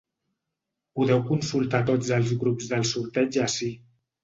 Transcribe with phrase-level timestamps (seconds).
[0.99, 3.73] Podeu consultar tots els grups del sorteig ací.